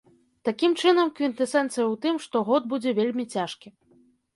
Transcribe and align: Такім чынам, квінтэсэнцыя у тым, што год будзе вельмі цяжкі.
Такім 0.47 0.71
чынам, 0.81 1.11
квінтэсэнцыя 1.21 1.85
у 1.93 1.95
тым, 2.09 2.15
што 2.27 2.45
год 2.51 2.63
будзе 2.77 2.99
вельмі 3.03 3.33
цяжкі. 3.33 3.79